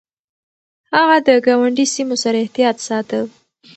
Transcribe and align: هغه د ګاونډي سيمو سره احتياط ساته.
هغه 0.95 1.17
د 1.27 1.29
ګاونډي 1.45 1.85
سيمو 1.93 2.15
سره 2.23 2.37
احتياط 2.43 2.77
ساته. 2.87 3.19